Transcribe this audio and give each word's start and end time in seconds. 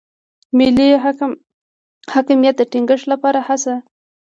ملي 0.57 0.89
حاکمیت 2.13 2.55
د 2.57 2.61
ټینګښت 2.71 3.05
لپاره 3.13 3.39
هڅه. 3.47 3.73